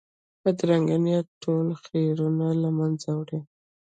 [0.41, 3.39] بدرنګه نیت ټول خیرونه له منځه وړي